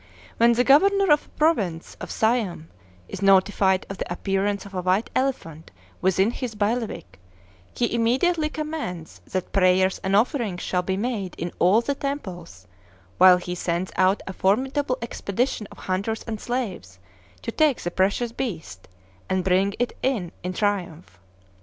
When 0.37 0.53
the 0.53 0.63
governor 0.63 1.11
of 1.13 1.27
a 1.27 1.37
province 1.37 1.95
of 2.01 2.09
Siam 2.09 2.69
is 3.07 3.21
notified 3.21 3.85
of 3.87 3.99
the 3.99 4.11
appearance 4.11 4.65
of 4.65 4.73
a 4.73 4.81
white 4.81 5.11
elephant 5.15 5.69
within 6.01 6.31
his 6.31 6.55
bailiwick, 6.55 7.19
he 7.75 7.93
immediately 7.93 8.49
commands 8.49 9.21
that 9.29 9.51
prayers 9.53 9.99
and 9.99 10.15
offerings 10.15 10.63
shall 10.63 10.81
be 10.81 10.97
made 10.97 11.35
in 11.37 11.51
all 11.59 11.81
the 11.81 11.93
temples, 11.93 12.65
while 13.19 13.37
he 13.37 13.53
sends 13.53 13.91
out 13.95 14.23
a 14.25 14.33
formidable 14.33 14.97
expedition 15.03 15.67
of 15.71 15.77
hunters 15.77 16.23
and 16.23 16.41
slaves 16.41 16.97
to 17.43 17.51
take 17.51 17.79
the 17.79 17.91
precious 17.91 18.31
beast, 18.31 18.87
and 19.29 19.43
bring 19.43 19.75
it 19.77 19.95
in 20.01 20.31
in 20.41 20.53
triumph. 20.53 21.19